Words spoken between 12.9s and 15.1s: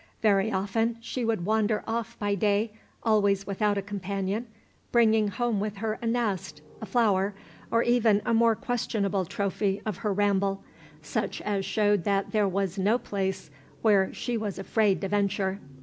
place where she was afraid to